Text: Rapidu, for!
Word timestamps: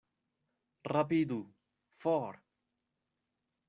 Rapidu, 0.95 1.39
for! 2.01 2.41